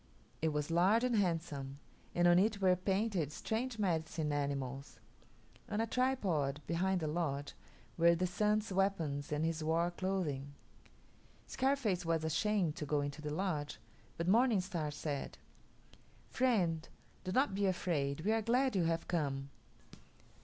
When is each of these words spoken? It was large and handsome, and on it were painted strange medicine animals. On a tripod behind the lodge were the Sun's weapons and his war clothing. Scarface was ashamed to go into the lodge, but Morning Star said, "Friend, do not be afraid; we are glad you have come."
It 0.41 0.47
was 0.49 0.71
large 0.71 1.03
and 1.03 1.15
handsome, 1.15 1.77
and 2.15 2.27
on 2.27 2.39
it 2.39 2.59
were 2.59 2.75
painted 2.75 3.31
strange 3.31 3.77
medicine 3.77 4.31
animals. 4.33 4.99
On 5.69 5.79
a 5.79 5.85
tripod 5.85 6.59
behind 6.65 7.01
the 7.01 7.07
lodge 7.07 7.53
were 7.99 8.15
the 8.15 8.25
Sun's 8.25 8.73
weapons 8.73 9.31
and 9.31 9.45
his 9.45 9.63
war 9.63 9.91
clothing. 9.91 10.55
Scarface 11.45 12.03
was 12.03 12.23
ashamed 12.23 12.75
to 12.77 12.85
go 12.87 13.01
into 13.01 13.21
the 13.21 13.29
lodge, 13.29 13.77
but 14.17 14.27
Morning 14.27 14.59
Star 14.59 14.89
said, 14.89 15.37
"Friend, 16.31 16.89
do 17.23 17.31
not 17.31 17.53
be 17.53 17.67
afraid; 17.67 18.21
we 18.21 18.31
are 18.31 18.41
glad 18.41 18.75
you 18.75 18.85
have 18.85 19.07
come." 19.07 19.51